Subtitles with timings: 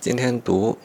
[0.00, 0.78] 今天读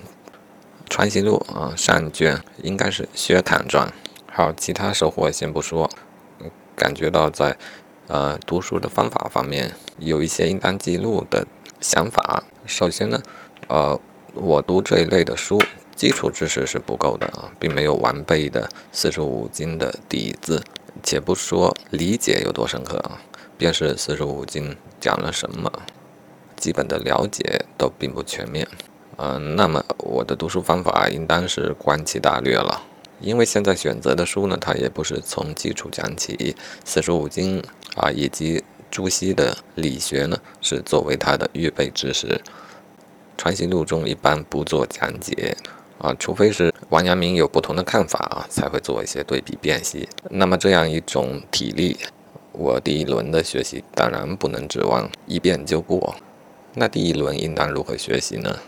[0.89, 3.87] 《传习录》啊，上卷应该是《薛侃传》。
[4.29, 5.89] 好，其他收获先不说，
[6.75, 7.55] 感觉到在
[8.07, 11.47] 呃读书的方法方面有一些应当记录的
[11.79, 12.43] 想法。
[12.65, 13.23] 首先呢，
[13.69, 13.97] 呃，
[14.33, 15.61] 我读这一类的书，
[15.95, 20.61] 基础知识是不够的啊，并没有完备的四书五经的底子。
[21.03, 23.21] 且不说理解有多深刻啊，
[23.57, 25.71] 便是四书五经讲了什么，
[26.57, 28.67] 基本的了解都并不全面。
[29.17, 32.81] 嗯，那么我的读书方法应当是观其大略了，
[33.21, 37.63] 因为现在选择的书呢，它也不是从基础讲起，四书五经
[37.95, 38.61] 啊，以及
[38.91, 42.41] 朱熹的理学呢，是作为它的预备知识。
[43.37, 45.55] 传习录中一般不做讲解
[45.97, 50.07] 啊，除非是王阳明有不同的看法啊，才会做一些对比辨析。
[50.29, 51.97] 那么这样一种体力，
[52.51, 56.15] 我第一轮的学习当然不能指望一遍就过。
[56.73, 58.59] 那第一轮应当如何学习呢？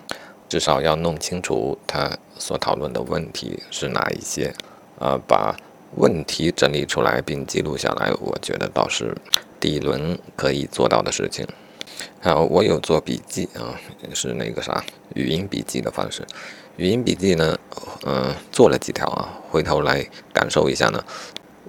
[0.50, 4.54] 至少要弄清楚他所讨论的问题是哪一些，
[5.00, 5.56] 呃，把
[5.96, 9.16] 问题整理出来并记录下来，我觉得倒是
[9.60, 11.46] 第一轮可以做到的事情。
[12.22, 13.80] 好，我有做笔记啊，
[14.14, 14.84] 是那个啥
[15.16, 16.26] 语音笔记的方式。
[16.76, 17.58] 语音笔记呢，
[18.06, 21.04] 嗯，做了几条啊，回头来感受一下呢，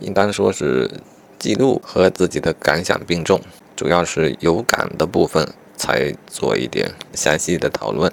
[0.00, 0.90] 应当说是
[1.38, 3.40] 记录和自己的感想并重，
[3.74, 8.12] 主要是有感的部分才做一点详细的讨论。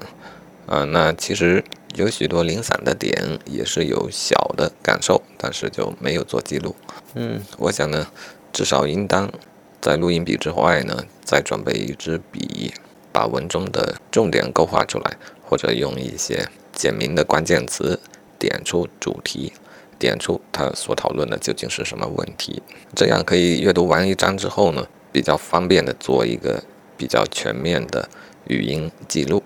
[0.68, 1.64] 啊，那其实
[1.96, 6.76] 有许多零散的点，也是有小的感受，但是就没有做记录。
[7.14, 8.08] 嗯，我想呢，
[8.52, 9.32] 至少应当
[9.80, 12.74] 在录音笔之外呢，再准备一支笔，
[13.12, 18.00] 把文中的重点勾画出来，或者用一些简明的关键词
[18.40, 19.54] 点出主题，
[20.00, 22.64] 点出他所讨论的究竟是什么问题。
[22.96, 26.64] 这样可以阅读完一章之后呢，比较方便的做一个
[26.98, 28.10] 比较全面的
[28.48, 29.44] 语音记录。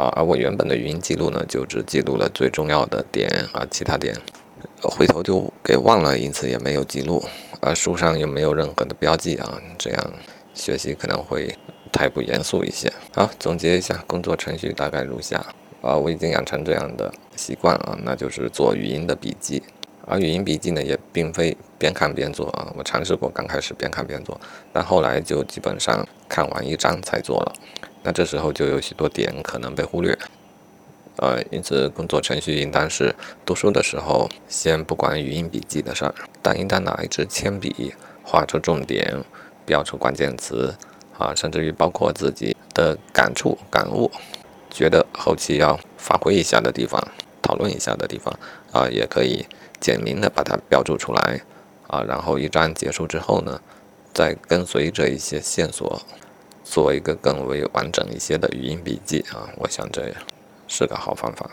[0.00, 4.16] 啊，而我原本的语音记录呢，就只记录了最重要的点啊，其他点
[4.80, 7.22] 回头就给忘了，因此也没有记录。
[7.60, 10.12] 啊书上又没有任何的标记啊，这样
[10.54, 11.54] 学习可能会
[11.92, 12.90] 太不严肃一些。
[13.14, 15.44] 好，总结一下工作程序大概如下
[15.82, 19.62] 啊，我已经养成这样的习惯啊，那就是做语音的笔记。
[20.10, 24.38] 而语音笔记呢，也并非边看边做啊，我尝试过刚开始边看边做，
[24.72, 27.52] 但后来就基本上看完一章才做了。
[28.02, 30.18] 那这时候就有许多点可能被忽略，
[31.18, 33.14] 呃，因此工作程序应当是
[33.46, 36.12] 读书的时候先不管语音笔记的事儿，
[36.42, 37.94] 但应当拿一支铅笔
[38.24, 39.22] 画出重点，
[39.64, 40.74] 标出关键词，
[41.16, 44.10] 啊，甚至于包括自己的感触感悟，
[44.70, 47.00] 觉得后期要发挥一下的地方，
[47.40, 48.36] 讨论一下的地方，
[48.72, 49.46] 啊，也可以
[49.80, 51.40] 简明的把它标注出来，
[51.88, 53.60] 啊，然后一章结束之后呢，
[54.12, 56.00] 再跟随着一些线索。
[56.62, 60.14] 做一个更为完整一些的语音笔记啊，我想这
[60.68, 61.50] 是个好方法。